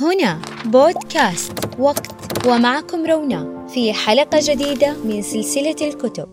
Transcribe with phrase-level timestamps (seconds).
[0.00, 6.28] هنا بودكاست وقت ومعكم رونا في حلقة جديدة من سلسلة الكتب.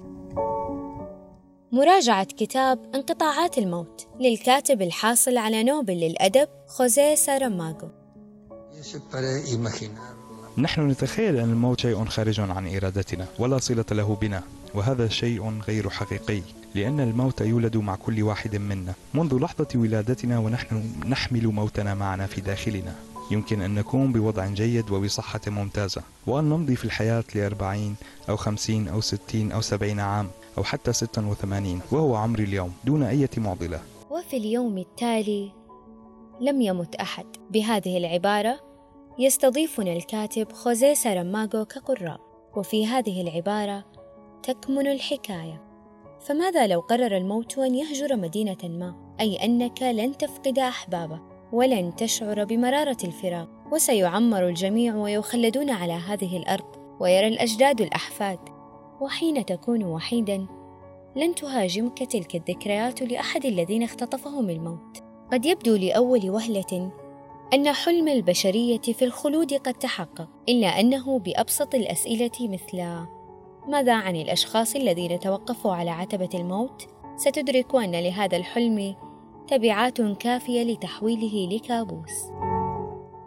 [1.71, 7.89] مراجعة كتاب انقطاعات الموت للكاتب الحاصل على نوبل للأدب خوزيه ساراماغو
[10.57, 14.43] نحن نتخيل أن الموت شيء خارج عن إرادتنا ولا صلة له بنا
[14.73, 16.41] وهذا شيء غير حقيقي
[16.75, 22.41] لأن الموت يولد مع كل واحد منا منذ لحظة ولادتنا ونحن نحمل موتنا معنا في
[22.41, 22.95] داخلنا.
[23.31, 27.95] يمكن أن نكون بوضع جيد وبصحة ممتازة وأن نمضي في الحياة لأربعين
[28.29, 33.03] أو خمسين أو ستين أو سبعين عام أو حتى ستا وثمانين وهو عمري اليوم دون
[33.03, 35.63] أي معضلة وفي اليوم التالي
[36.41, 37.25] لم يمت أحد.
[37.49, 38.59] بهذه العبارة
[39.19, 42.19] يستضيفنا الكاتب خوزيه ساراماغو كقراء
[42.55, 43.85] وفي هذه العبارة
[44.43, 45.61] تكمن الحكاية.
[46.19, 51.32] فماذا لو قرر الموت أن يهجر مدينة ما؟ أي أنك لن تفقد أحبابك.
[51.53, 56.65] ولن تشعر بمرارة الفراق وسيعمر الجميع ويخلدون على هذه الأرض
[56.99, 58.39] ويرى الأجداد الأحفاد.
[59.01, 60.45] وحين تكون وحيدا
[61.15, 65.03] لن تهاجمك تلك الذكريات لأحد الذين اختطفهم الموت.
[65.31, 66.91] قد يبدو لأول وهلة
[67.53, 73.05] أن حلم البشرية في الخلود قد تحقق إلا أنه بأبسط الأسئلة مثل
[73.67, 78.95] ماذا عن الأشخاص الذين توقفوا على عتبة الموت؟ ستدرك أن لهذا الحلم
[79.47, 82.11] تبعات كافية لتحويله لكابوس.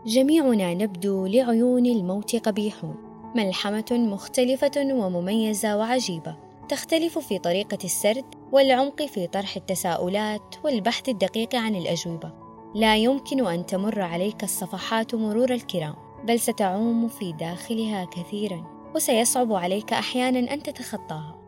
[0.07, 2.95] جميعنا نبدو لعيون الموت قبيحون
[3.35, 6.37] ملحمة مختلفة ومميزة وعجيبة
[6.69, 12.33] تختلف في طريقة السرد والعمق في طرح التساؤلات والبحث الدقيق عن الأجوبة.
[12.75, 15.95] لا يمكن أن تمر عليك الصفحات مرور الكرام
[16.25, 21.46] بل ستعوم في داخلها كثيرا وسيصعب عليك أحيانا أن تتخطاها.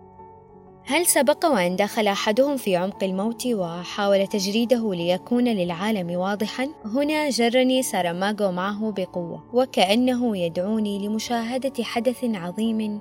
[0.90, 7.82] هل سبق وأن دخل أحدهم في عمق الموت وحاول تجريده ليكون للعالم واضحا؟ هنا جرني
[7.82, 13.00] ساراماغو معه بقوة وكأنه يدعوني لمشاهدة حدث عظيم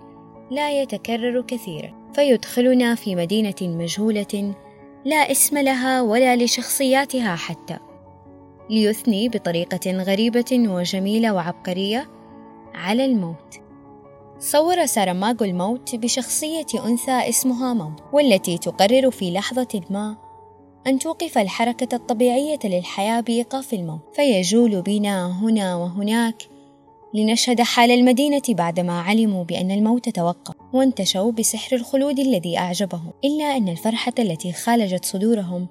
[0.52, 2.12] لا يتكرر كثيرا.
[2.14, 4.54] فيدخلنا في مدينة مجهولة
[5.06, 7.78] لا اسم لها ولا لشخصياتها حتى.
[8.70, 12.10] ليثني بطريقة غريبة وجميلة وعبقرية
[12.74, 13.67] على الموت.
[14.40, 20.18] صور ساراماغو الموت بشخصية أنثى اسمها مام والتي تقرر في لحظة ما
[20.88, 24.00] أن توقف الحركة الطبيعية للحياة بإيقاف الموت.
[24.14, 26.44] فيجول بنا هنا وهناك
[27.14, 33.70] لنشهد حال المدينة بعدما علموا بأن الموت توقف وانتشوا بسحر الخلود الذي أعجبهم إلا أن
[33.70, 35.68] الفرحة التي خالجت صدورهم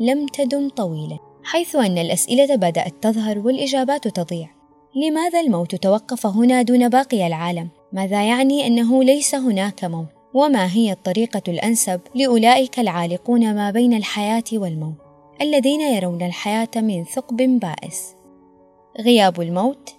[0.00, 4.53] لم تدم طويلا حيث أن الأسئلة بدأت تظهر والإجابات تضيع.
[4.96, 10.92] لماذا الموت توقف هنا دون باقي العالم؟ ماذا يعني أنه ليس هناك موت؟ وما هي
[10.92, 14.94] الطريقة الأنسب لأولئك العالقون ما بين الحياة والموت؟
[15.40, 18.14] الذين يرون الحياة من ثقب بائس.
[19.00, 19.94] غياب الموت.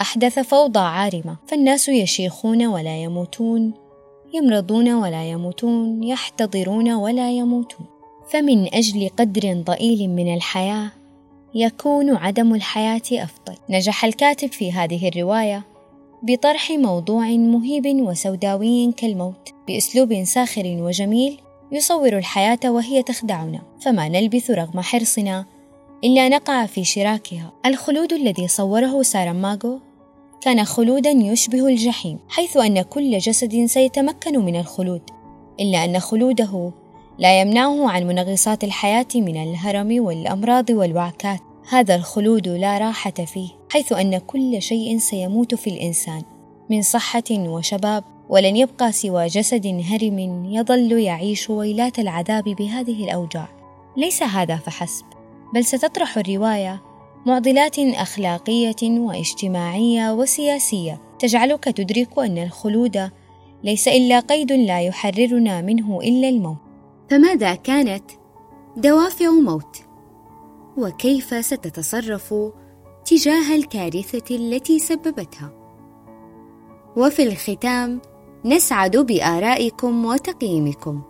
[0.00, 1.36] أحدث فوضى عارمة.
[1.46, 3.74] فالناس يشيخون ولا يموتون.
[4.34, 6.02] يمرضون ولا يموتون.
[6.02, 7.86] يحتضرون ولا يموتون.
[8.30, 10.99] فمن أجل قدر ضئيل من الحياة
[11.54, 13.54] يكون عدم الحياة أفضل.
[13.70, 15.62] نجح الكاتب في هذه الرواية
[16.22, 19.48] بطرح موضوع مهيب وسوداوي كالموت.
[19.68, 21.40] بأسلوب ساخر وجميل
[21.72, 23.62] يصور الحياة وهي تخدعنا.
[23.80, 25.46] فما نلبث رغم حرصنا
[26.04, 27.52] إلا نقع في شراكها.
[27.66, 29.78] الخلود الذي صوره ساراماغو
[30.40, 35.02] كان خلودا يشبه الجحيم حيث أن كل جسد سيتمكن من الخلود.
[35.60, 36.72] إلا أن خلوده
[37.20, 41.40] لا يمنعه عن منغصات الحياة من الهرم والأمراض والوعكات.
[41.68, 46.22] هذا الخلود لا راحة فيه حيث أن كل شيء سيموت في الإنسان
[46.70, 53.48] من صحة وشباب ولن يبقى سوى جسد هرم يظل يعيش ويلات العذاب بهذه الأوجاع.
[53.96, 55.04] ليس هذا فحسب
[55.54, 56.82] بل ستطرح الرواية
[57.26, 63.10] معضلات أخلاقية واجتماعية وسياسية تجعلك تدرك أن الخلود
[63.64, 66.69] ليس إلا قيد لا يحررنا منه إلا الموت.
[67.10, 68.04] فماذا كانت؟
[68.76, 69.76] دوافع موت.
[70.76, 72.34] وكيف ستتصرف
[73.04, 75.52] تجاه الكارثة التي سببتها؟
[76.96, 78.00] وفي الختام
[78.44, 81.02] نسعد بآرائكم وتقييمكم.